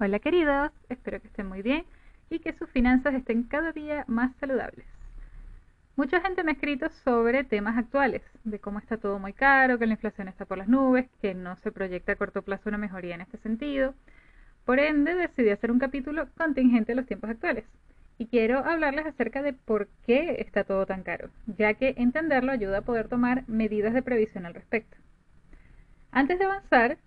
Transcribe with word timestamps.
Hola 0.00 0.18
queridos, 0.18 0.72
espero 0.88 1.20
que 1.20 1.28
estén 1.28 1.46
muy 1.46 1.62
bien 1.62 1.84
y 2.28 2.40
que 2.40 2.52
sus 2.54 2.68
finanzas 2.70 3.14
estén 3.14 3.44
cada 3.44 3.70
día 3.70 4.04
más 4.08 4.34
saludables. 4.40 4.84
Mucha 5.94 6.20
gente 6.20 6.42
me 6.42 6.50
ha 6.50 6.54
escrito 6.54 6.88
sobre 7.04 7.44
temas 7.44 7.78
actuales, 7.78 8.22
de 8.42 8.58
cómo 8.58 8.80
está 8.80 8.96
todo 8.96 9.20
muy 9.20 9.32
caro, 9.32 9.78
que 9.78 9.86
la 9.86 9.92
inflación 9.92 10.26
está 10.26 10.44
por 10.44 10.58
las 10.58 10.66
nubes, 10.66 11.08
que 11.20 11.34
no 11.34 11.54
se 11.56 11.70
proyecta 11.70 12.12
a 12.12 12.16
corto 12.16 12.42
plazo 12.42 12.68
una 12.68 12.78
mejoría 12.78 13.14
en 13.14 13.20
este 13.20 13.38
sentido. 13.38 13.94
Por 14.64 14.80
ende, 14.80 15.14
decidí 15.14 15.50
hacer 15.50 15.70
un 15.70 15.78
capítulo 15.78 16.26
contingente 16.36 16.92
a 16.92 16.96
los 16.96 17.06
tiempos 17.06 17.30
actuales. 17.30 17.64
Y 18.18 18.26
quiero 18.26 18.58
hablarles 18.58 19.06
acerca 19.06 19.40
de 19.42 19.52
por 19.52 19.86
qué 20.04 20.36
está 20.40 20.64
todo 20.64 20.84
tan 20.86 21.04
caro, 21.04 21.30
ya 21.46 21.74
que 21.74 21.94
entenderlo 21.96 22.50
ayuda 22.50 22.78
a 22.78 22.82
poder 22.82 23.06
tomar 23.06 23.44
medidas 23.46 23.94
de 23.94 24.02
previsión 24.02 24.46
al 24.46 24.54
respecto. 24.54 25.01
Antes 26.14 26.38
de 26.38 26.44
avanzar, 26.44 26.98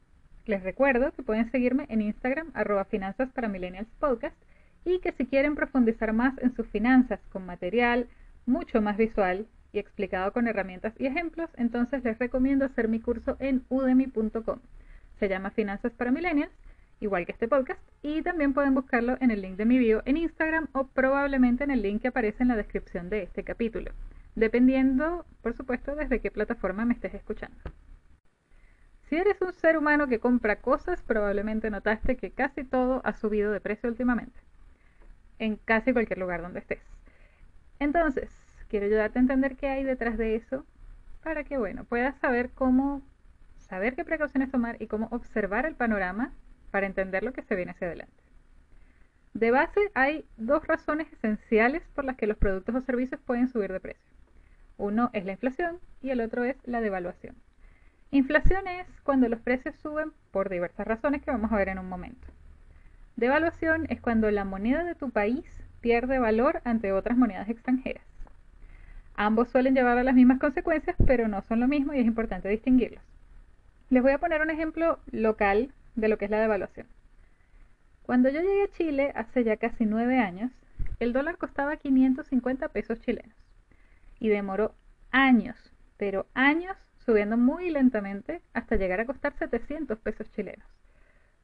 les 0.48 0.64
recuerdo 0.64 1.12
que 1.12 1.22
pueden 1.22 1.52
seguirme 1.52 1.86
en 1.90 2.02
Instagram 2.02 2.50
arroba 2.56 2.86
finanzas 2.86 3.30
para 3.34 3.48
millennials 3.48 3.88
podcast 4.00 4.36
y 4.84 4.98
que 4.98 5.12
si 5.12 5.28
quieren 5.28 5.54
profundizar 5.54 6.12
más 6.12 6.36
en 6.40 6.56
sus 6.56 6.68
finanzas 6.70 7.20
con 7.32 7.46
material 7.46 8.08
mucho 8.48 8.82
más 8.82 8.98
visual 8.98 9.46
y 9.74 9.78
explicado 9.78 10.34
con 10.34 10.48
herramientas 10.48 10.96
y 10.98 11.06
ejemplos, 11.06 11.52
entonces 11.56 12.04
les 12.04 12.18
recomiendo 12.18 12.66
hacer 12.66 12.88
mi 12.88 13.00
curso 13.00 13.38
en 13.40 13.64
udemy.com. 13.70 14.60
Se 15.20 15.30
llama 15.30 15.52
Finanzas 15.52 15.92
para 15.92 16.10
Millennials, 16.12 16.52
igual 17.00 17.28
que 17.28 17.34
este 17.34 17.48
podcast, 17.48 17.82
y 18.02 18.24
también 18.24 18.56
pueden 18.56 18.74
buscarlo 18.74 19.18
en 19.22 19.30
el 19.30 19.44
link 19.44 19.56
de 19.58 19.66
mi 19.66 19.78
bio 19.78 20.02
en 20.06 20.18
Instagram 20.18 20.68
o 20.74 20.88
probablemente 20.88 21.64
en 21.64 21.70
el 21.70 21.84
link 21.84 22.02
que 22.02 22.08
aparece 22.08 22.42
en 22.42 22.50
la 22.50 22.56
descripción 22.56 23.12
de 23.12 23.22
este 23.22 23.44
capítulo, 23.44 23.92
dependiendo, 24.34 25.28
por 25.44 25.56
supuesto, 25.56 25.96
desde 25.96 26.22
qué 26.22 26.32
plataforma 26.32 26.86
me 26.86 26.96
estés 26.96 27.14
escuchando. 27.14 27.56
Si 29.16 29.22
eres 29.22 29.42
un 29.42 29.54
ser 29.54 29.78
humano 29.78 30.10
que 30.10 30.20
compra 30.20 30.58
cosas, 30.58 31.02
probablemente 31.02 31.70
notaste 31.70 32.18
que 32.18 32.32
casi 32.32 32.66
todo 32.66 33.00
ha 33.06 33.14
subido 33.14 33.54
de 33.54 33.62
precio 33.62 33.88
últimamente, 33.88 34.38
en 35.40 35.56
casi 35.56 35.94
cualquier 35.94 36.20
lugar 36.20 36.42
donde 36.42 36.60
estés. 36.60 36.82
Entonces, 37.80 38.30
quiero 38.68 38.88
ayudarte 38.88 39.18
a 39.18 39.22
entender 39.22 39.56
qué 39.56 39.70
hay 39.70 39.86
detrás 39.86 40.18
de 40.18 40.36
eso 40.36 40.66
para 41.24 41.46
que, 41.46 41.58
bueno, 41.58 41.86
puedas 41.86 42.18
saber 42.18 42.50
cómo, 42.50 43.04
saber 43.56 43.96
qué 43.96 44.04
precauciones 44.04 44.52
tomar 44.52 44.76
y 44.82 44.88
cómo 44.88 45.08
observar 45.12 45.66
el 45.66 45.76
panorama 45.76 46.34
para 46.72 46.86
entender 46.86 47.24
lo 47.24 47.32
que 47.32 47.42
se 47.42 47.56
viene 47.56 47.72
hacia 47.72 47.88
adelante. 47.88 48.22
De 49.34 49.50
base, 49.50 49.80
hay 49.94 50.26
dos 50.36 50.68
razones 50.68 51.08
esenciales 51.14 51.84
por 51.96 52.04
las 52.04 52.18
que 52.18 52.28
los 52.28 52.36
productos 52.36 52.76
o 52.76 52.82
servicios 52.82 53.22
pueden 53.22 53.48
subir 53.48 53.72
de 53.72 53.80
precio. 53.80 54.12
Uno 54.76 55.10
es 55.14 55.24
la 55.24 55.32
inflación 55.32 55.80
y 56.02 56.10
el 56.10 56.20
otro 56.20 56.44
es 56.44 56.58
la 56.66 56.82
devaluación. 56.82 57.45
Inflación 58.12 58.68
es 58.68 58.88
cuando 59.04 59.28
los 59.28 59.42
precios 59.42 59.76
suben 59.82 60.12
por 60.32 60.50
diversas 60.50 60.88
razones 60.88 61.22
que 61.22 61.32
vamos 61.32 61.52
a 61.52 61.58
ver 61.58 61.70
en 61.70 61.80
un 61.80 61.90
momento. 61.90 62.28
Devaluación 63.16 63.88
es 63.90 64.02
cuando 64.02 64.30
la 64.32 64.46
moneda 64.46 64.84
de 64.84 64.96
tu 64.96 65.10
país 65.10 65.46
pierde 65.82 66.20
valor 66.20 66.62
ante 66.66 66.92
otras 66.92 67.18
monedas 67.18 67.50
extranjeras. 67.50 68.04
Ambos 69.16 69.50
suelen 69.50 69.76
llevar 69.76 69.98
a 69.98 70.04
las 70.04 70.16
mismas 70.16 70.40
consecuencias, 70.40 70.96
pero 71.06 71.28
no 71.28 71.42
son 71.42 71.60
lo 71.62 71.68
mismo 71.68 71.94
y 71.94 72.00
es 72.00 72.06
importante 72.06 72.50
distinguirlos. 72.50 73.04
Les 73.90 74.04
voy 74.04 74.12
a 74.12 74.18
poner 74.18 74.42
un 74.42 74.50
ejemplo 74.50 75.00
local 75.12 75.74
de 75.96 76.10
lo 76.10 76.18
que 76.18 76.26
es 76.26 76.32
la 76.32 76.40
devaluación. 76.40 76.88
Cuando 78.02 78.30
yo 78.30 78.42
llegué 78.42 78.64
a 78.64 78.72
Chile 78.72 79.12
hace 79.16 79.44
ya 79.44 79.58
casi 79.58 79.86
nueve 79.86 80.20
años, 80.20 80.52
el 81.00 81.14
dólar 81.14 81.38
costaba 81.38 81.78
550 81.78 82.70
pesos 82.70 83.00
chilenos 83.02 83.36
y 84.20 84.30
demoró 84.30 84.76
años, 85.12 85.56
pero 85.98 86.26
años 86.34 86.76
subiendo 87.06 87.38
muy 87.38 87.70
lentamente 87.70 88.42
hasta 88.54 88.76
llegar 88.76 89.00
a 89.00 89.06
costar 89.06 89.34
700 89.38 90.00
pesos 90.00 90.30
chilenos, 90.32 90.68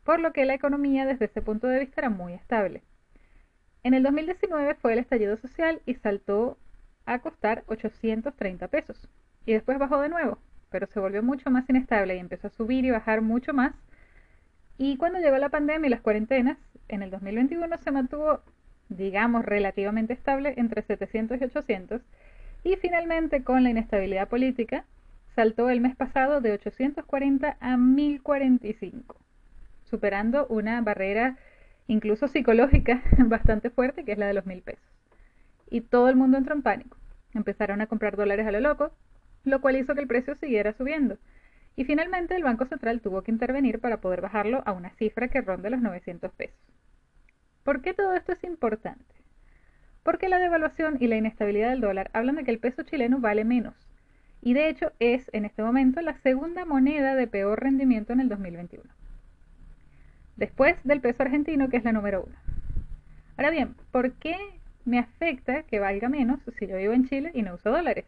por 0.04 0.20
lo 0.20 0.34
que 0.34 0.46
la 0.46 0.54
economía 0.54 1.06
desde 1.06 1.26
ese 1.26 1.42
punto 1.42 1.68
de 1.68 1.80
vista 1.80 2.02
era 2.02 2.10
muy 2.10 2.34
estable. 2.34 2.84
En 3.84 3.94
el 3.94 4.04
2019 4.04 4.76
fue 4.76 4.94
el 4.94 5.00
estallido 5.00 5.38
social 5.38 5.82
y 5.86 5.96
saltó 5.96 6.58
a 7.06 7.20
costar 7.20 7.64
830 7.68 8.68
pesos, 8.68 9.10
y 9.46 9.54
después 9.54 9.80
bajó 9.80 10.02
de 10.02 10.10
nuevo, 10.10 10.40
pero 10.70 10.88
se 10.88 11.00
volvió 11.00 11.24
mucho 11.24 11.50
más 11.50 11.70
inestable 11.70 12.16
y 12.16 12.20
empezó 12.20 12.48
a 12.48 12.52
subir 12.52 12.86
y 12.86 12.92
bajar 12.92 13.22
mucho 13.22 13.54
más. 13.54 13.74
Y 14.78 14.98
cuando 14.98 15.20
llegó 15.20 15.38
la 15.38 15.50
pandemia 15.50 15.88
y 15.88 15.92
las 15.92 16.02
cuarentenas, 16.02 16.58
en 16.88 17.04
el 17.04 17.12
2021 17.12 17.78
se 17.78 17.92
mantuvo, 17.92 18.42
digamos, 18.90 19.46
relativamente 19.46 20.14
estable 20.14 20.54
entre 20.58 20.82
700 20.82 21.40
y 21.40 21.44
800, 21.46 22.02
y 22.64 22.76
finalmente 22.78 23.44
con 23.44 23.64
la 23.64 23.70
inestabilidad 23.72 24.28
política 24.28 24.86
saltó 25.36 25.70
el 25.70 25.82
mes 25.82 25.96
pasado 25.96 26.42
de 26.42 26.52
840 26.54 27.58
a 27.60 27.78
1045, 27.78 29.16
superando 29.86 30.48
una 30.48 30.82
barrera 30.82 31.38
incluso 31.88 32.28
psicológica 32.28 33.02
bastante 33.18 33.70
fuerte 33.70 34.04
que 34.04 34.14
es 34.14 34.18
la 34.18 34.28
de 34.28 34.34
los 34.34 34.46
mil 34.46 34.62
pesos. 34.62 34.88
Y 35.70 35.82
todo 35.82 36.10
el 36.10 36.16
mundo 36.16 36.38
entró 36.38 36.54
en 36.54 36.62
pánico. 36.62 36.98
Empezaron 37.34 37.82
a 37.82 37.88
comprar 37.88 38.18
dólares 38.18 38.46
a 38.46 38.52
lo 38.52 38.60
loco, 38.60 38.92
lo 39.44 39.62
cual 39.62 39.78
hizo 39.78 39.96
que 39.96 40.02
el 40.02 40.08
precio 40.08 40.36
siguiera 40.36 40.74
subiendo. 40.74 41.18
Y 41.76 41.86
finalmente 41.86 42.36
el 42.36 42.44
Banco 42.44 42.66
Central 42.66 43.00
tuvo 43.02 43.22
que 43.22 43.32
intervenir 43.32 43.80
para 43.80 44.02
poder 44.02 44.22
bajarlo 44.22 44.62
a 44.66 44.74
una 44.74 44.90
cifra 44.92 45.30
que 45.30 45.42
ronde 45.42 45.70
los 45.70 45.82
900 45.82 46.32
pesos. 46.34 46.60
¿Por 47.64 47.82
qué 47.82 47.94
todo 47.94 48.14
esto 48.14 48.34
es 48.34 48.44
importante? 48.44 49.16
Porque 50.04 50.30
la 50.30 50.40
devaluación 50.40 50.98
y 51.00 51.08
la 51.08 51.16
inestabilidad 51.16 51.70
del 51.70 51.82
dólar 51.82 52.10
hablan 52.14 52.36
de 52.36 52.44
que 52.44 52.52
el 52.52 52.60
peso 52.60 52.84
chileno 52.84 53.20
vale 53.20 53.46
menos, 53.46 53.91
y 54.42 54.54
de 54.54 54.70
hecho 54.70 54.92
es 55.00 55.30
en 55.34 55.46
este 55.46 55.64
momento 55.64 56.02
la 56.02 56.16
segunda 56.22 56.66
moneda 56.66 57.16
de 57.16 57.28
peor 57.28 57.62
rendimiento 57.62 58.14
en 58.14 58.22
el 58.22 58.30
2021. 58.30 58.84
Después 60.36 60.76
del 60.84 61.02
peso 61.02 61.22
argentino, 61.24 61.70
que 61.70 61.78
es 61.78 61.84
la 61.84 61.92
número 61.92 62.24
uno. 62.26 62.36
Ahora 63.38 63.52
bien, 63.52 63.76
¿por 63.92 64.14
qué 64.14 64.36
me 64.86 64.98
afecta 64.98 65.64
que 65.64 65.80
valga 65.80 66.10
menos 66.10 66.40
si 66.58 66.68
yo 66.68 66.78
vivo 66.78 66.94
en 66.94 67.08
Chile 67.08 67.32
y 67.34 67.44
no 67.44 67.56
uso 67.56 67.70
dólares? 67.70 68.06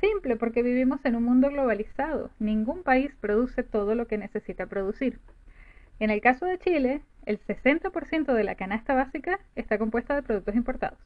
Simple, 0.00 0.36
porque 0.36 0.62
vivimos 0.62 1.04
en 1.04 1.16
un 1.16 1.24
mundo 1.24 1.48
globalizado. 1.48 2.30
Ningún 2.38 2.82
país 2.82 3.14
produce 3.20 3.62
todo 3.62 3.94
lo 3.94 4.06
que 4.06 4.18
necesita 4.18 4.66
producir. 4.66 5.18
En 5.98 6.10
el 6.10 6.20
caso 6.20 6.46
de 6.46 6.58
Chile, 6.58 7.02
el 7.26 7.38
60% 7.38 8.32
de 8.32 8.44
la 8.44 8.54
canasta 8.54 8.94
básica 8.94 9.40
está 9.56 9.78
compuesta 9.78 10.14
de 10.14 10.22
productos 10.22 10.54
importados 10.54 10.98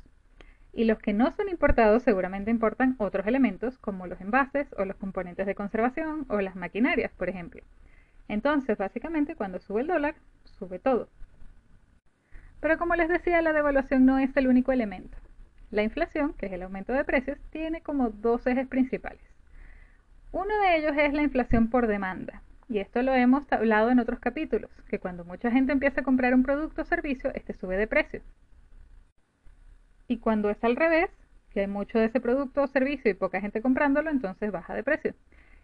y 0.74 0.84
los 0.84 0.98
que 0.98 1.12
no 1.12 1.30
son 1.30 1.48
importados 1.48 2.02
seguramente 2.02 2.50
importan 2.50 2.96
otros 2.98 3.26
elementos 3.26 3.78
como 3.78 4.06
los 4.06 4.20
envases 4.20 4.74
o 4.76 4.84
los 4.84 4.96
componentes 4.96 5.46
de 5.46 5.54
conservación 5.54 6.26
o 6.28 6.40
las 6.40 6.56
maquinarias, 6.56 7.12
por 7.12 7.28
ejemplo. 7.28 7.62
Entonces, 8.28 8.76
básicamente, 8.76 9.36
cuando 9.36 9.60
sube 9.60 9.82
el 9.82 9.86
dólar, 9.86 10.14
sube 10.44 10.78
todo. 10.78 11.08
Pero 12.60 12.78
como 12.78 12.96
les 12.96 13.08
decía, 13.08 13.42
la 13.42 13.52
devaluación 13.52 14.06
no 14.06 14.18
es 14.18 14.36
el 14.36 14.48
único 14.48 14.72
elemento. 14.72 15.18
La 15.70 15.82
inflación, 15.82 16.32
que 16.34 16.46
es 16.46 16.52
el 16.52 16.62
aumento 16.62 16.92
de 16.92 17.04
precios, 17.04 17.38
tiene 17.50 17.82
como 17.82 18.10
dos 18.10 18.46
ejes 18.46 18.66
principales. 18.66 19.20
Uno 20.32 20.58
de 20.62 20.76
ellos 20.76 20.94
es 20.96 21.12
la 21.12 21.22
inflación 21.22 21.68
por 21.68 21.86
demanda, 21.86 22.42
y 22.68 22.78
esto 22.78 23.02
lo 23.02 23.12
hemos 23.14 23.50
hablado 23.52 23.90
en 23.90 24.00
otros 24.00 24.18
capítulos, 24.18 24.70
que 24.88 24.98
cuando 24.98 25.24
mucha 25.24 25.50
gente 25.50 25.72
empieza 25.72 26.00
a 26.00 26.04
comprar 26.04 26.34
un 26.34 26.42
producto 26.42 26.82
o 26.82 26.84
servicio, 26.84 27.30
este 27.34 27.52
sube 27.52 27.76
de 27.76 27.86
precio. 27.86 28.22
Y 30.09 30.19
cuando 30.19 30.50
es 30.50 30.62
al 30.62 30.76
revés, 30.76 31.10
que 31.50 31.60
hay 31.60 31.66
mucho 31.66 31.98
de 31.98 32.06
ese 32.06 32.20
producto 32.20 32.62
o 32.62 32.66
servicio 32.66 33.10
y 33.10 33.15
poca 33.15 33.41
gente 33.41 33.62
comprándolo, 33.62 34.10
entonces 34.10 34.50
baja 34.50 34.75
de 34.75 34.82
precio. 34.82 35.15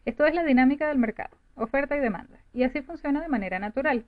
Esto 0.06 0.25
es 0.25 0.34
la 0.34 0.45
dinámica 0.45 0.89
del 0.89 0.99
mercado, 0.99 1.37
oferta 1.56 1.97
y 1.97 2.01
demanda, 2.01 2.39
y 2.55 2.62
así 2.62 2.81
funciona 2.81 3.21
de 3.21 3.29
manera 3.29 3.59
natural. 3.59 4.06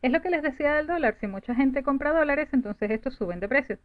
Es 0.00 0.10
lo 0.10 0.22
que 0.22 0.30
les 0.30 0.42
decía 0.42 0.74
del 0.74 0.86
dólar, 0.86 1.16
si 1.20 1.26
mucha 1.26 1.54
gente 1.54 1.82
compra 1.82 2.12
dólares, 2.12 2.48
entonces 2.52 2.90
estos 2.90 3.14
suben 3.14 3.40
de 3.40 3.48
precio. 3.48 3.78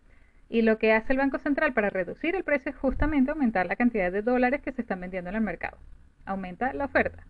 Y 0.47 0.61
lo 0.61 0.77
que 0.77 0.93
hace 0.93 1.13
el 1.13 1.19
Banco 1.19 1.37
Central 1.39 1.73
para 1.73 1.89
reducir 1.89 2.35
el 2.35 2.43
precio 2.43 2.71
es 2.71 2.77
justamente 2.77 3.31
aumentar 3.31 3.65
la 3.65 3.75
cantidad 3.75 4.11
de 4.11 4.21
dólares 4.21 4.61
que 4.61 4.71
se 4.71 4.81
están 4.81 5.01
vendiendo 5.01 5.29
en 5.29 5.35
el 5.35 5.41
mercado. 5.41 5.77
Aumenta 6.25 6.73
la 6.73 6.85
oferta. 6.85 7.23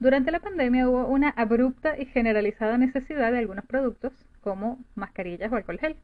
Durante 0.00 0.32
la 0.32 0.40
pandemia 0.40 0.88
hubo 0.88 1.06
una 1.06 1.30
abrupta 1.30 1.98
y 1.98 2.06
generalizada 2.06 2.76
necesidad 2.78 3.30
de 3.30 3.38
algunos 3.38 3.66
productos, 3.66 4.12
como 4.40 4.78
mascarillas 4.94 5.52
o 5.52 5.56
alcohol 5.56 5.78
gel 5.78 5.96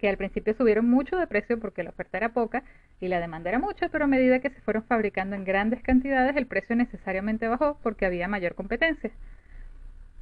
que 0.00 0.08
al 0.08 0.16
principio 0.16 0.54
subieron 0.54 0.88
mucho 0.88 1.16
de 1.18 1.26
precio 1.26 1.60
porque 1.60 1.82
la 1.82 1.90
oferta 1.90 2.16
era 2.16 2.30
poca 2.30 2.62
y 3.00 3.08
la 3.08 3.20
demanda 3.20 3.50
era 3.50 3.58
mucha, 3.58 3.90
pero 3.90 4.04
a 4.04 4.08
medida 4.08 4.40
que 4.40 4.48
se 4.48 4.60
fueron 4.62 4.82
fabricando 4.84 5.36
en 5.36 5.44
grandes 5.44 5.82
cantidades 5.82 6.36
el 6.36 6.46
precio 6.46 6.74
necesariamente 6.74 7.48
bajó 7.48 7.78
porque 7.82 8.06
había 8.06 8.26
mayor 8.26 8.54
competencia. 8.54 9.10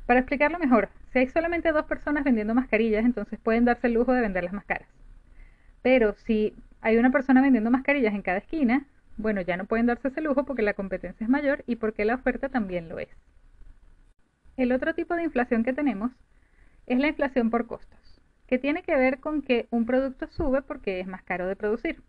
Para 0.05 0.21
explicarlo 0.21 0.59
mejor, 0.59 0.89
si 1.13 1.21
hay 1.21 1.29
solamente 1.29 1.71
dos 1.71 1.85
personas 1.87 2.25
vendiendo 2.25 2.55
mascarillas, 2.55 3.05
entonces 3.05 3.39
pueden 3.39 3.65
darse 3.65 3.87
el 3.87 3.93
lujo 3.93 4.13
de 4.13 4.21
venderlas 4.21 4.53
más 4.53 4.65
caras. 4.65 4.89
Pero 5.83 6.17
si 6.27 6.55
hay 6.81 6.97
una 6.97 7.13
persona 7.13 7.41
vendiendo 7.41 7.71
mascarillas 7.71 8.15
en 8.15 8.23
cada 8.23 8.39
esquina, 8.39 8.85
bueno, 9.17 9.43
ya 9.43 9.57
no 9.57 9.67
pueden 9.67 9.87
darse 9.87 10.09
ese 10.09 10.21
lujo 10.23 10.45
porque 10.45 10.63
la 10.63 10.75
competencia 10.75 11.25
es 11.25 11.31
mayor 11.31 11.63
y 11.69 11.77
porque 11.77 12.05
la 12.05 12.17
oferta 12.17 12.49
también 12.49 12.89
lo 12.89 12.99
es. 12.99 13.09
El 14.57 14.73
otro 14.73 14.93
tipo 14.95 15.15
de 15.15 15.23
inflación 15.23 15.63
que 15.63 15.73
tenemos 15.73 16.11
es 16.87 16.99
la 16.99 17.07
inflación 17.07 17.51
por 17.51 17.69
costos 17.69 18.08
que 18.49 18.59
tiene 18.59 18.83
que 18.83 18.97
ver 18.97 19.21
con 19.21 19.43
que 19.43 19.69
un 19.71 19.87
producto 19.87 20.27
sube 20.29 20.63
porque 20.63 21.01
es 21.01 21.07
más 21.07 21.23
caro 21.23 21.47
de 21.47 21.55
producir. 21.55 22.03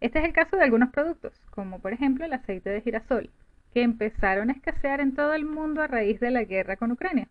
Este 0.00 0.18
es 0.18 0.24
el 0.24 0.32
caso 0.32 0.56
de 0.56 0.64
algunos 0.64 0.90
productos, 0.90 1.40
como 1.50 1.80
por 1.80 1.92
ejemplo 1.92 2.24
el 2.24 2.32
aceite 2.32 2.68
de 2.68 2.82
girasol, 2.82 3.30
que 3.72 3.82
empezaron 3.82 4.50
a 4.50 4.52
escasear 4.52 5.00
en 5.00 5.14
todo 5.14 5.34
el 5.34 5.44
mundo 5.44 5.80
a 5.80 5.86
raíz 5.86 6.20
de 6.20 6.30
la 6.30 6.44
guerra 6.44 6.76
con 6.76 6.90
Ucrania. 6.90 7.28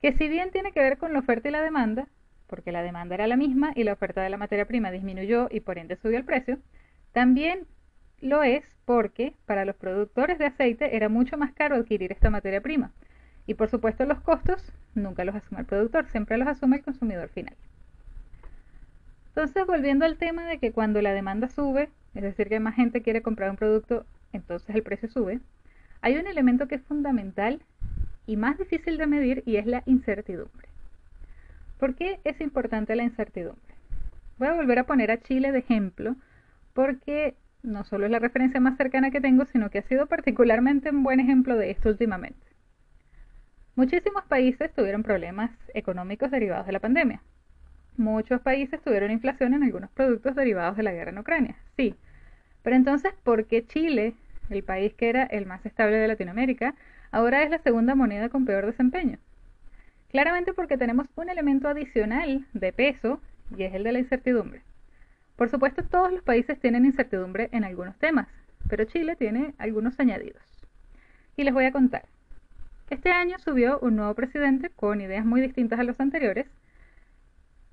Que 0.00 0.14
si 0.14 0.28
bien 0.28 0.50
tiene 0.50 0.72
que 0.72 0.80
ver 0.80 0.98
con 0.98 1.12
la 1.12 1.18
oferta 1.20 1.48
y 1.48 1.52
la 1.52 1.62
demanda, 1.62 2.08
porque 2.46 2.72
la 2.72 2.82
demanda 2.82 3.14
era 3.14 3.26
la 3.26 3.36
misma 3.36 3.72
y 3.74 3.84
la 3.84 3.92
oferta 3.92 4.22
de 4.22 4.30
la 4.30 4.38
materia 4.38 4.66
prima 4.66 4.90
disminuyó 4.90 5.48
y 5.50 5.60
por 5.60 5.78
ende 5.78 5.96
subió 5.96 6.16
el 6.18 6.24
precio, 6.24 6.58
también 7.12 7.66
lo 8.20 8.42
es 8.42 8.64
porque 8.86 9.34
para 9.44 9.66
los 9.66 9.76
productores 9.76 10.38
de 10.38 10.46
aceite 10.46 10.96
era 10.96 11.10
mucho 11.10 11.36
más 11.36 11.52
caro 11.52 11.76
adquirir 11.76 12.10
esta 12.12 12.30
materia 12.30 12.62
prima. 12.62 12.92
Y 13.46 13.54
por 13.54 13.68
supuesto 13.68 14.04
los 14.06 14.20
costos 14.20 14.72
nunca 14.94 15.24
los 15.24 15.34
asume 15.34 15.60
el 15.60 15.66
productor, 15.66 16.06
siempre 16.08 16.36
los 16.36 16.48
asume 16.48 16.76
el 16.76 16.82
consumidor 16.82 17.28
final. 17.28 17.54
Entonces, 19.28 19.66
volviendo 19.66 20.04
al 20.04 20.16
tema 20.16 20.46
de 20.46 20.58
que 20.58 20.70
cuando 20.70 21.02
la 21.02 21.12
demanda 21.12 21.48
sube, 21.48 21.90
es 22.14 22.22
decir, 22.22 22.48
que 22.48 22.60
más 22.60 22.76
gente 22.76 23.02
quiere 23.02 23.20
comprar 23.20 23.50
un 23.50 23.56
producto, 23.56 24.06
entonces 24.32 24.74
el 24.74 24.82
precio 24.82 25.08
sube, 25.08 25.40
hay 26.00 26.16
un 26.16 26.26
elemento 26.26 26.68
que 26.68 26.76
es 26.76 26.82
fundamental 26.82 27.60
y 28.26 28.36
más 28.36 28.58
difícil 28.58 28.96
de 28.96 29.06
medir 29.06 29.42
y 29.44 29.56
es 29.56 29.66
la 29.66 29.82
incertidumbre. 29.86 30.68
¿Por 31.78 31.96
qué 31.96 32.20
es 32.24 32.40
importante 32.40 32.94
la 32.94 33.02
incertidumbre? 33.02 33.74
Voy 34.38 34.48
a 34.48 34.54
volver 34.54 34.78
a 34.78 34.86
poner 34.86 35.10
a 35.10 35.20
Chile 35.20 35.50
de 35.50 35.58
ejemplo 35.58 36.16
porque 36.72 37.34
no 37.62 37.84
solo 37.84 38.04
es 38.04 38.12
la 38.12 38.18
referencia 38.18 38.60
más 38.60 38.76
cercana 38.76 39.10
que 39.10 39.20
tengo, 39.20 39.44
sino 39.46 39.70
que 39.70 39.78
ha 39.78 39.82
sido 39.82 40.06
particularmente 40.06 40.90
un 40.90 41.02
buen 41.02 41.18
ejemplo 41.18 41.56
de 41.56 41.70
esto 41.70 41.88
últimamente. 41.88 42.53
Muchísimos 43.76 44.22
países 44.26 44.72
tuvieron 44.72 45.02
problemas 45.02 45.50
económicos 45.74 46.30
derivados 46.30 46.64
de 46.66 46.72
la 46.72 46.78
pandemia. 46.78 47.20
Muchos 47.96 48.40
países 48.40 48.80
tuvieron 48.80 49.10
inflación 49.10 49.52
en 49.52 49.64
algunos 49.64 49.90
productos 49.90 50.36
derivados 50.36 50.76
de 50.76 50.84
la 50.84 50.92
guerra 50.92 51.10
en 51.10 51.18
Ucrania, 51.18 51.56
sí. 51.76 51.96
Pero 52.62 52.76
entonces, 52.76 53.12
¿por 53.24 53.46
qué 53.46 53.66
Chile, 53.66 54.14
el 54.48 54.62
país 54.62 54.94
que 54.94 55.08
era 55.08 55.24
el 55.24 55.46
más 55.46 55.66
estable 55.66 55.96
de 55.96 56.06
Latinoamérica, 56.06 56.76
ahora 57.10 57.42
es 57.42 57.50
la 57.50 57.58
segunda 57.58 57.96
moneda 57.96 58.28
con 58.28 58.44
peor 58.44 58.64
desempeño? 58.64 59.18
Claramente 60.08 60.52
porque 60.52 60.78
tenemos 60.78 61.08
un 61.16 61.28
elemento 61.28 61.66
adicional 61.66 62.46
de 62.52 62.72
peso 62.72 63.20
y 63.56 63.64
es 63.64 63.74
el 63.74 63.82
de 63.82 63.90
la 63.90 63.98
incertidumbre. 63.98 64.62
Por 65.34 65.48
supuesto, 65.48 65.82
todos 65.82 66.12
los 66.12 66.22
países 66.22 66.60
tienen 66.60 66.84
incertidumbre 66.84 67.48
en 67.50 67.64
algunos 67.64 67.98
temas, 67.98 68.28
pero 68.68 68.84
Chile 68.84 69.16
tiene 69.16 69.52
algunos 69.58 69.98
añadidos. 69.98 70.44
Y 71.36 71.42
les 71.42 71.52
voy 71.52 71.64
a 71.64 71.72
contar. 71.72 72.13
Este 72.94 73.10
año 73.10 73.36
subió 73.40 73.80
un 73.80 73.96
nuevo 73.96 74.14
presidente 74.14 74.70
con 74.70 75.00
ideas 75.00 75.24
muy 75.26 75.40
distintas 75.40 75.80
a 75.80 75.82
los 75.82 75.98
anteriores, 75.98 76.46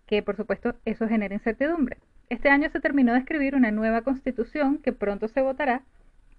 que 0.07 0.23
por 0.23 0.35
supuesto 0.35 0.73
eso 0.83 1.07
genera 1.07 1.35
incertidumbre. 1.35 1.99
Este 2.29 2.49
año 2.49 2.71
se 2.71 2.79
terminó 2.79 3.13
de 3.13 3.19
escribir 3.19 3.53
una 3.53 3.69
nueva 3.69 4.01
constitución 4.01 4.79
que 4.79 4.93
pronto 4.93 5.27
se 5.27 5.43
votará 5.43 5.83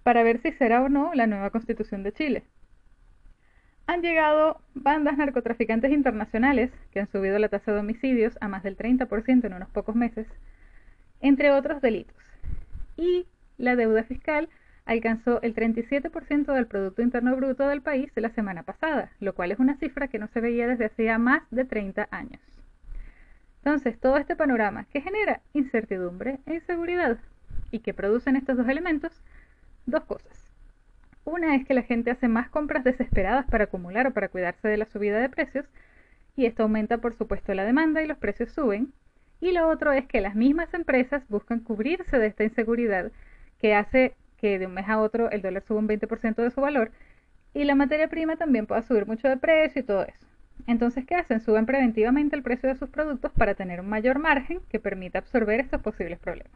para 0.03 0.21
ver 0.21 0.41
si 0.41 0.51
será 0.51 0.81
o 0.81 0.89
no 0.89 1.13
la 1.13 1.27
nueva 1.27 1.49
constitución 1.49 2.03
de 2.03 2.11
Chile. 2.11 2.43
Han 3.87 4.01
llegado 4.01 4.59
bandas 4.73 5.17
narcotraficantes 5.17 5.93
internacionales 5.93 6.69
que 6.91 6.99
han 6.99 7.07
subido 7.09 7.39
la 7.39 7.47
tasa 7.47 7.71
de 7.71 7.79
homicidios 7.79 8.37
a 8.41 8.49
más 8.49 8.63
del 8.63 8.75
30% 8.75 9.45
en 9.45 9.53
unos 9.53 9.69
pocos 9.69 9.95
meses 9.95 10.27
entre 11.21 11.51
otros 11.51 11.81
delitos. 11.81 12.17
Y 12.97 13.27
la 13.57 13.77
deuda 13.77 14.03
fiscal 14.03 14.49
alcanzó 14.85 15.41
el 15.41 15.55
37% 15.55 16.53
del 16.53 16.67
Producto 16.67 17.01
Interno 17.01 17.35
Bruto 17.35 17.67
del 17.67 17.81
país 17.81 18.11
la 18.15 18.29
semana 18.29 18.63
pasada, 18.63 19.11
lo 19.19 19.33
cual 19.33 19.51
es 19.51 19.59
una 19.59 19.77
cifra 19.77 20.07
que 20.07 20.19
no 20.19 20.27
se 20.27 20.41
veía 20.41 20.67
desde 20.67 20.85
hacía 20.85 21.17
más 21.17 21.43
de 21.51 21.65
30 21.65 22.07
años. 22.11 22.41
Entonces, 23.63 23.97
todo 23.99 24.17
este 24.17 24.35
panorama 24.35 24.85
que 24.91 25.01
genera 25.01 25.41
incertidumbre 25.53 26.39
e 26.45 26.55
inseguridad 26.55 27.17
y 27.71 27.79
que 27.79 27.93
producen 27.93 28.35
estos 28.35 28.57
dos 28.57 28.67
elementos, 28.67 29.23
dos 29.85 30.03
cosas. 30.03 30.51
Una 31.23 31.55
es 31.55 31.65
que 31.65 31.73
la 31.73 31.83
gente 31.83 32.11
hace 32.11 32.27
más 32.27 32.49
compras 32.49 32.83
desesperadas 32.83 33.45
para 33.45 33.65
acumular 33.65 34.07
o 34.07 34.11
para 34.11 34.27
cuidarse 34.27 34.67
de 34.67 34.75
la 34.75 34.85
subida 34.85 35.19
de 35.19 35.29
precios, 35.29 35.65
y 36.35 36.45
esto 36.45 36.63
aumenta 36.63 36.97
por 36.97 37.13
supuesto 37.13 37.53
la 37.53 37.63
demanda 37.63 38.01
y 38.01 38.07
los 38.07 38.17
precios 38.17 38.51
suben, 38.51 38.91
y 39.39 39.53
lo 39.53 39.69
otro 39.69 39.93
es 39.93 40.05
que 40.07 40.19
las 40.19 40.35
mismas 40.35 40.73
empresas 40.73 41.25
buscan 41.29 41.61
cubrirse 41.61 42.17
de 42.17 42.27
esta 42.27 42.43
inseguridad 42.43 43.11
que 43.59 43.75
hace 43.75 44.15
que 44.43 44.59
de 44.59 44.65
un 44.65 44.73
mes 44.73 44.89
a 44.89 44.99
otro 44.99 45.31
el 45.31 45.41
dólar 45.41 45.63
suba 45.63 45.79
un 45.79 45.87
20% 45.87 46.35
de 46.35 46.51
su 46.51 46.59
valor 46.59 46.91
y 47.53 47.63
la 47.63 47.75
materia 47.75 48.09
prima 48.09 48.35
también 48.35 48.65
pueda 48.65 48.81
subir 48.81 49.05
mucho 49.05 49.29
de 49.29 49.37
precio 49.37 49.81
y 49.81 49.85
todo 49.85 50.03
eso. 50.03 50.27
Entonces, 50.67 51.05
¿qué 51.05 51.15
hacen? 51.15 51.39
Suben 51.39 51.65
preventivamente 51.65 52.35
el 52.35 52.43
precio 52.43 52.67
de 52.67 52.75
sus 52.75 52.89
productos 52.89 53.31
para 53.31 53.55
tener 53.55 53.79
un 53.79 53.87
mayor 53.87 54.19
margen 54.19 54.59
que 54.67 54.81
permita 54.81 55.19
absorber 55.19 55.61
estos 55.61 55.81
posibles 55.81 56.19
problemas. 56.19 56.51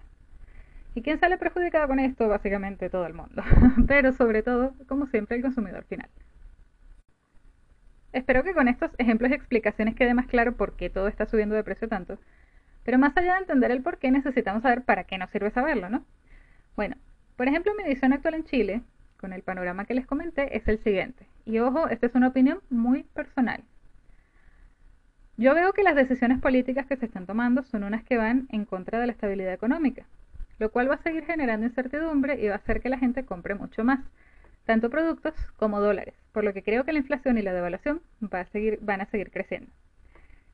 ¿Y 0.95 1.01
quién 1.01 1.17
sale 1.17 1.37
perjudicado 1.37 1.87
con 1.87 1.99
esto? 1.99 2.27
Básicamente 2.27 2.89
todo 2.89 3.05
el 3.05 3.13
mundo, 3.13 3.41
pero 3.87 4.11
sobre 4.11 4.43
todo, 4.43 4.73
como 4.89 5.05
siempre, 5.05 5.37
el 5.37 5.43
consumidor 5.43 5.85
final. 5.85 6.09
Espero 8.11 8.43
que 8.43 8.53
con 8.53 8.67
estos 8.67 8.91
ejemplos 8.97 9.31
y 9.31 9.35
explicaciones 9.35 9.95
quede 9.95 10.13
más 10.13 10.27
claro 10.27 10.57
por 10.57 10.75
qué 10.75 10.89
todo 10.89 11.07
está 11.07 11.25
subiendo 11.25 11.55
de 11.55 11.63
precio 11.63 11.87
tanto 11.87 12.19
pero 12.87 12.97
más 12.97 13.17
allá 13.17 13.33
de 13.33 13.39
entender 13.39 13.71
el 13.71 13.81
por 13.81 13.97
qué, 13.97 14.11
necesitamos 14.11 14.63
saber 14.63 14.81
para 14.81 15.03
qué 15.03 15.17
nos 15.17 15.29
sirve 15.29 15.51
saberlo, 15.51 15.89
¿no? 15.89 16.05
Bueno, 16.77 16.95
por 17.37 17.47
ejemplo, 17.47 17.71
mi 17.75 17.87
visión 17.87 18.13
actual 18.13 18.33
en 18.33 18.43
Chile, 18.43 18.81
con 19.17 19.31
el 19.31 19.43
panorama 19.43 19.85
que 19.85 19.93
les 19.93 20.05
comenté, 20.05 20.57
es 20.57 20.67
el 20.67 20.79
siguiente. 20.79 21.27
Y 21.45 21.59
ojo, 21.59 21.87
esta 21.87 22.07
es 22.07 22.15
una 22.15 22.27
opinión 22.27 22.59
muy 22.69 23.03
personal. 23.03 23.63
Yo 25.37 25.53
veo 25.53 25.71
que 25.71 25.83
las 25.83 25.95
decisiones 25.95 26.39
políticas 26.39 26.87
que 26.87 26.97
se 26.97 27.05
están 27.05 27.27
tomando 27.27 27.61
son 27.63 27.83
unas 27.83 28.03
que 28.03 28.17
van 28.17 28.47
en 28.51 28.65
contra 28.65 28.99
de 28.99 29.05
la 29.05 29.11
estabilidad 29.13 29.53
económica, 29.53 30.07
lo 30.57 30.71
cual 30.71 30.89
va 30.89 30.95
a 30.95 31.03
seguir 31.03 31.25
generando 31.25 31.67
incertidumbre 31.67 32.41
y 32.41 32.47
va 32.47 32.55
a 32.55 32.57
hacer 32.57 32.81
que 32.81 32.89
la 32.89 32.97
gente 32.97 33.23
compre 33.23 33.53
mucho 33.53 33.83
más, 33.83 33.99
tanto 34.65 34.89
productos 34.89 35.35
como 35.57 35.79
dólares, 35.79 36.15
por 36.31 36.43
lo 36.43 36.53
que 36.53 36.63
creo 36.63 36.85
que 36.85 36.91
la 36.91 36.99
inflación 36.99 37.37
y 37.37 37.43
la 37.43 37.53
devaluación 37.53 38.01
van 38.19 39.01
a 39.01 39.05
seguir 39.05 39.31
creciendo. 39.31 39.69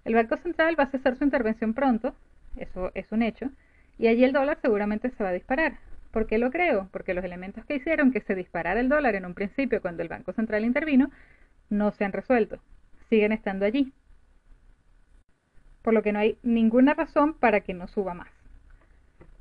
El 0.04 0.16
Banco 0.16 0.36
Central 0.36 0.78
va 0.78 0.84
a 0.84 0.92
cesar 0.92 1.16
su 1.16 1.24
intervención 1.24 1.74
pronto, 1.74 2.14
eso 2.58 2.92
es 2.94 3.10
un 3.14 3.24
hecho, 3.24 3.50
y 3.98 4.08
allí 4.08 4.26
el 4.26 4.34
dólar 4.34 4.58
seguramente 4.62 5.10
se 5.12 5.24
va 5.24 5.30
a 5.30 5.34
disparar. 5.34 5.78
¿Por 6.14 6.28
qué 6.28 6.38
lo 6.38 6.52
creo? 6.52 6.90
Porque 6.92 7.16
los 7.16 7.26
elementos 7.26 7.66
que 7.66 7.76
hicieron 7.76 8.12
que 8.12 8.22
se 8.22 8.36
disparara 8.36 8.80
el 8.80 8.88
dólar 8.88 9.16
en 9.16 9.26
un 9.26 9.34
principio 9.34 9.82
cuando 9.82 10.04
el 10.04 10.10
Banco 10.10 10.32
Central 10.32 10.64
intervino 10.64 11.10
no 11.72 11.90
se 11.92 12.06
han 12.06 12.14
resuelto, 12.14 12.60
siguen 13.10 13.32
estando 13.32 13.66
allí. 13.66 13.92
Por 15.82 15.96
lo 15.96 16.04
que 16.04 16.14
no 16.14 16.20
hay 16.20 16.38
ninguna 16.44 16.94
razón 16.94 17.34
para 17.34 17.62
que 17.62 17.74
no 17.74 17.88
suba 17.88 18.14
más. 18.14 18.30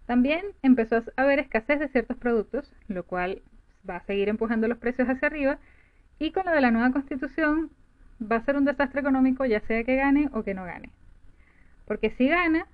También 0.07 0.47
empezó 0.63 0.97
a 0.97 1.23
haber 1.23 1.41
escasez 1.41 1.79
de 1.79 1.89
ciertos 1.89 2.17
productos, 2.17 2.73
lo 2.89 3.05
cual 3.05 3.43
va 3.89 3.97
a 3.97 4.07
seguir 4.07 4.31
empujando 4.31 4.67
los 4.67 4.79
precios 4.79 5.11
hacia 5.11 5.29
arriba, 5.29 5.59
y 6.19 6.33
con 6.33 6.47
lo 6.47 6.53
de 6.53 6.63
la 6.63 6.71
nueva 6.71 6.91
constitución 6.91 7.71
va 8.19 8.37
a 8.37 8.45
ser 8.47 8.57
un 8.57 8.65
desastre 8.65 9.03
económico 9.03 9.45
ya 9.45 9.61
sea 9.61 9.85
que 9.85 9.97
gane 9.97 10.31
o 10.33 10.43
que 10.43 10.55
no 10.55 10.65
gane. 10.65 10.89
Porque 11.85 12.13
si 12.13 12.29
gana, 12.29 12.67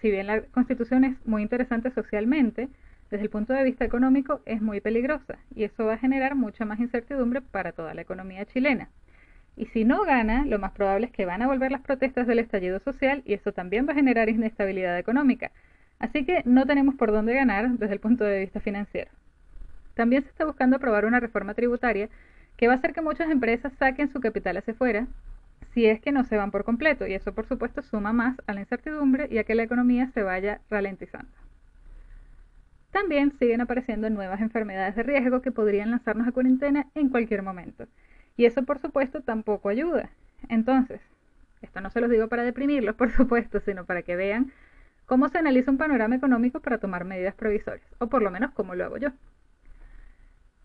si 0.00 0.12
bien 0.12 0.28
la 0.28 0.42
constitución 0.42 1.02
es 1.02 1.26
muy 1.26 1.42
interesante 1.42 1.90
socialmente, 1.90 2.68
desde 3.14 3.26
el 3.26 3.30
punto 3.30 3.52
de 3.52 3.62
vista 3.62 3.84
económico 3.84 4.40
es 4.44 4.60
muy 4.60 4.80
peligrosa 4.80 5.38
y 5.54 5.62
eso 5.62 5.84
va 5.84 5.94
a 5.94 5.98
generar 5.98 6.34
mucha 6.34 6.64
más 6.64 6.80
incertidumbre 6.80 7.42
para 7.42 7.70
toda 7.70 7.94
la 7.94 8.00
economía 8.00 8.44
chilena. 8.44 8.88
Y 9.56 9.66
si 9.66 9.84
no 9.84 10.02
gana, 10.02 10.44
lo 10.44 10.58
más 10.58 10.72
probable 10.72 11.06
es 11.06 11.12
que 11.12 11.24
van 11.24 11.40
a 11.40 11.46
volver 11.46 11.70
las 11.70 11.82
protestas 11.82 12.26
del 12.26 12.40
estallido 12.40 12.80
social 12.80 13.22
y 13.24 13.34
eso 13.34 13.52
también 13.52 13.86
va 13.86 13.92
a 13.92 13.94
generar 13.94 14.28
inestabilidad 14.28 14.98
económica. 14.98 15.52
Así 16.00 16.24
que 16.24 16.42
no 16.44 16.66
tenemos 16.66 16.96
por 16.96 17.12
dónde 17.12 17.34
ganar 17.34 17.70
desde 17.78 17.94
el 17.94 18.00
punto 18.00 18.24
de 18.24 18.40
vista 18.40 18.58
financiero. 18.58 19.12
También 19.94 20.24
se 20.24 20.30
está 20.30 20.44
buscando 20.44 20.74
aprobar 20.74 21.04
una 21.04 21.20
reforma 21.20 21.54
tributaria 21.54 22.08
que 22.56 22.66
va 22.66 22.72
a 22.72 22.76
hacer 22.78 22.94
que 22.94 23.00
muchas 23.00 23.30
empresas 23.30 23.72
saquen 23.78 24.08
su 24.08 24.18
capital 24.18 24.56
hacia 24.56 24.74
afuera 24.74 25.06
si 25.72 25.86
es 25.86 26.00
que 26.00 26.10
no 26.10 26.24
se 26.24 26.36
van 26.36 26.50
por 26.50 26.64
completo 26.64 27.06
y 27.06 27.14
eso 27.14 27.32
por 27.32 27.46
supuesto 27.46 27.80
suma 27.80 28.12
más 28.12 28.36
a 28.48 28.54
la 28.54 28.60
incertidumbre 28.62 29.28
y 29.30 29.38
a 29.38 29.44
que 29.44 29.54
la 29.54 29.62
economía 29.62 30.10
se 30.14 30.24
vaya 30.24 30.60
ralentizando. 30.68 31.43
También 32.94 33.36
siguen 33.40 33.60
apareciendo 33.60 34.08
nuevas 34.08 34.40
enfermedades 34.40 34.94
de 34.94 35.02
riesgo 35.02 35.42
que 35.42 35.50
podrían 35.50 35.90
lanzarnos 35.90 36.28
a 36.28 36.30
cuarentena 36.30 36.86
en 36.94 37.08
cualquier 37.08 37.42
momento 37.42 37.88
y 38.36 38.44
eso 38.44 38.62
por 38.62 38.78
supuesto 38.78 39.20
tampoco 39.20 39.68
ayuda. 39.68 40.10
Entonces, 40.48 41.00
esto 41.60 41.80
no 41.80 41.90
se 41.90 42.00
los 42.00 42.08
digo 42.08 42.28
para 42.28 42.44
deprimirlos 42.44 42.94
por 42.96 43.10
supuesto, 43.10 43.58
sino 43.58 43.84
para 43.84 44.02
que 44.02 44.14
vean 44.14 44.52
cómo 45.06 45.28
se 45.28 45.38
analiza 45.38 45.72
un 45.72 45.76
panorama 45.76 46.14
económico 46.14 46.60
para 46.60 46.78
tomar 46.78 47.04
medidas 47.04 47.34
provisorias, 47.34 47.84
o 47.98 48.06
por 48.06 48.22
lo 48.22 48.30
menos 48.30 48.52
cómo 48.52 48.76
lo 48.76 48.84
hago 48.84 48.98
yo. 48.98 49.08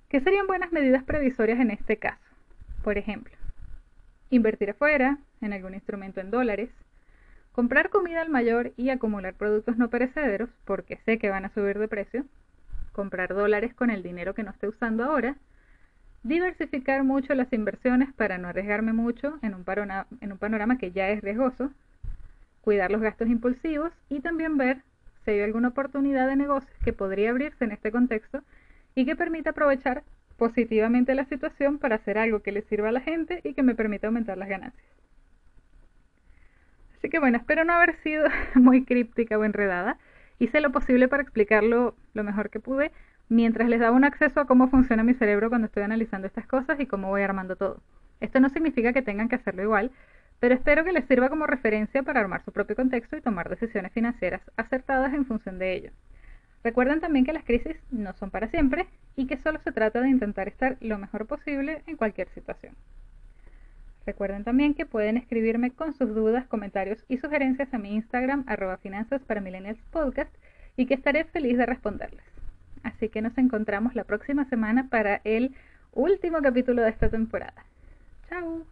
¿Qué 0.07 0.19
serían 0.21 0.45
buenas 0.45 0.71
medidas 0.71 1.03
previsorias 1.03 1.59
en 1.59 1.71
este 1.71 1.97
caso? 1.97 2.29
Por 2.83 2.99
ejemplo, 2.99 3.33
invertir 4.29 4.69
afuera, 4.69 5.17
en 5.41 5.53
algún 5.53 5.73
instrumento 5.73 6.21
en 6.21 6.29
dólares, 6.29 6.69
comprar 7.51 7.89
comida 7.89 8.21
al 8.21 8.29
mayor 8.29 8.73
y 8.77 8.89
acumular 8.89 9.33
productos 9.33 9.77
no 9.77 9.89
perecederos, 9.89 10.49
porque 10.65 10.97
sé 11.05 11.17
que 11.17 11.29
van 11.29 11.45
a 11.45 11.53
subir 11.53 11.79
de 11.79 11.87
precio, 11.87 12.25
comprar 12.91 13.33
dólares 13.33 13.73
con 13.73 13.89
el 13.89 14.03
dinero 14.03 14.33
que 14.33 14.43
no 14.43 14.51
esté 14.51 14.67
usando 14.67 15.03
ahora, 15.03 15.35
diversificar 16.23 17.03
mucho 17.03 17.33
las 17.33 17.51
inversiones 17.53 18.13
para 18.13 18.37
no 18.37 18.49
arriesgarme 18.49 18.93
mucho 18.93 19.39
en 19.41 19.53
un, 19.53 19.63
panorama 20.37 20.77
que 20.77 20.91
ya 20.91 21.09
es 21.09 21.21
riesgoso, 21.21 21.71
cuidar 22.61 22.91
los 22.91 23.01
gastos 23.01 23.29
impulsivos 23.29 23.91
y 24.09 24.19
también 24.19 24.57
ver 24.57 24.81
si 25.23 25.31
hay 25.31 25.41
alguna 25.41 25.69
oportunidad 25.69 26.27
de 26.27 26.35
negocio 26.35 26.69
que 26.83 26.93
podría 26.93 27.29
abrirse 27.29 27.63
en 27.63 27.71
este 27.71 27.91
contexto 27.91 28.41
y 28.95 29.05
que 29.05 29.15
permita 29.15 29.51
aprovechar 29.51 30.03
positivamente 30.37 31.15
la 31.15 31.25
situación 31.25 31.77
para 31.77 31.95
hacer 31.95 32.17
algo 32.17 32.41
que 32.41 32.51
le 32.51 32.63
sirva 32.63 32.89
a 32.89 32.93
la 32.93 33.01
gente 33.01 33.41
y 33.43 33.53
que 33.53 33.63
me 33.63 33.75
permita 33.75 34.07
aumentar 34.07 34.37
las 34.37 34.49
ganancias. 34.49 34.85
Así 36.99 37.09
que 37.09 37.19
bueno, 37.19 37.37
espero 37.37 37.63
no 37.63 37.73
haber 37.73 37.95
sido 38.03 38.27
muy 38.55 38.83
críptica 38.83 39.37
o 39.37 39.45
enredada. 39.45 39.97
Hice 40.37 40.59
lo 40.61 40.71
posible 40.71 41.07
para 41.07 41.23
explicarlo 41.23 41.95
lo 42.13 42.23
mejor 42.23 42.49
que 42.49 42.59
pude 42.59 42.91
mientras 43.29 43.69
les 43.69 43.79
daba 43.79 43.95
un 43.95 44.03
acceso 44.03 44.41
a 44.41 44.45
cómo 44.45 44.67
funciona 44.69 45.03
mi 45.03 45.13
cerebro 45.13 45.49
cuando 45.49 45.67
estoy 45.67 45.83
analizando 45.83 46.27
estas 46.27 46.45
cosas 46.45 46.79
y 46.79 46.87
cómo 46.87 47.07
voy 47.07 47.21
armando 47.21 47.55
todo. 47.55 47.81
Esto 48.19 48.41
no 48.41 48.49
significa 48.49 48.91
que 48.91 49.01
tengan 49.01 49.29
que 49.29 49.35
hacerlo 49.35 49.63
igual, 49.63 49.91
pero 50.39 50.55
espero 50.55 50.83
que 50.83 50.91
les 50.91 51.05
sirva 51.05 51.29
como 51.29 51.47
referencia 51.47 52.03
para 52.03 52.19
armar 52.19 52.43
su 52.43 52.51
propio 52.51 52.75
contexto 52.75 53.15
y 53.15 53.21
tomar 53.21 53.49
decisiones 53.49 53.93
financieras 53.93 54.41
acertadas 54.57 55.13
en 55.13 55.25
función 55.25 55.57
de 55.57 55.73
ello. 55.73 55.91
Recuerden 56.63 56.99
también 56.99 57.25
que 57.25 57.33
las 57.33 57.45
crisis 57.45 57.77
no 57.91 58.13
son 58.13 58.29
para 58.29 58.49
siempre 58.49 58.87
y 59.15 59.27
que 59.27 59.37
solo 59.37 59.59
se 59.59 59.71
trata 59.71 60.01
de 60.01 60.09
intentar 60.09 60.49
estar 60.49 60.75
lo 60.81 60.97
mejor 60.97 61.27
posible 61.27 61.81
en 61.87 61.95
cualquier 61.95 62.27
situación. 62.29 62.75
Recuerden 64.09 64.43
también 64.43 64.73
que 64.73 64.87
pueden 64.87 65.17
escribirme 65.17 65.69
con 65.69 65.93
sus 65.93 66.15
dudas, 66.15 66.47
comentarios 66.47 67.05
y 67.07 67.19
sugerencias 67.19 67.71
a 67.75 67.77
mi 67.77 67.93
Instagram 67.93 68.43
arroba 68.47 68.77
finanzas 68.77 69.21
para 69.21 69.39
millennials 69.39 69.77
podcast 69.91 70.33
y 70.75 70.87
que 70.87 70.95
estaré 70.95 71.25
feliz 71.25 71.59
de 71.59 71.67
responderles. 71.67 72.23
Así 72.81 73.09
que 73.09 73.21
nos 73.21 73.37
encontramos 73.37 73.93
la 73.93 74.05
próxima 74.05 74.45
semana 74.45 74.87
para 74.89 75.21
el 75.25 75.53
último 75.93 76.41
capítulo 76.41 76.81
de 76.81 76.89
esta 76.89 77.09
temporada. 77.09 77.63
Chao. 78.29 78.65